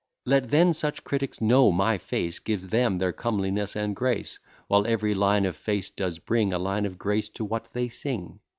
Let 0.25 0.49
then 0.49 0.73
such 0.73 1.03
critics 1.03 1.41
know, 1.41 1.71
my 1.71 1.99
face 1.99 2.39
Gives 2.39 2.69
them 2.69 2.97
their 2.97 3.13
comeliness 3.13 3.75
and 3.75 3.95
grace: 3.95 4.39
While 4.67 4.87
every 4.87 5.13
line 5.13 5.45
of 5.45 5.55
face 5.55 5.91
does 5.91 6.17
bring 6.17 6.51
A 6.53 6.57
line 6.57 6.87
of 6.87 6.97
grace 6.97 7.29
to 7.29 7.45
what 7.45 7.71
they 7.73 7.87
sing. 7.87 8.39